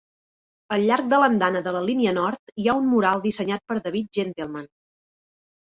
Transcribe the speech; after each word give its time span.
Al 0.77 0.85
llarg 0.91 1.11
de 1.11 1.19
l'andana 1.23 1.61
de 1.67 1.73
la 1.75 1.83
línia 1.91 2.15
nord 2.19 2.55
hi 2.63 2.67
ha 2.73 2.77
un 2.81 2.89
mural 2.95 3.23
dissenyat 3.29 3.65
per 3.69 3.81
David 3.87 4.13
Gentleman. 4.21 4.69